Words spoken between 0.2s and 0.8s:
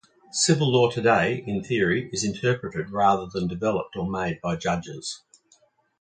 Civil